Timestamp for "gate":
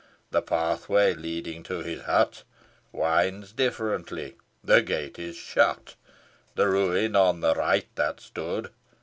4.81-5.19